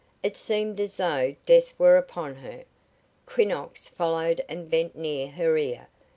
[0.23, 2.63] It seemed as though death were upon her.
[3.27, 5.89] Quinnox followed and bent near her ear.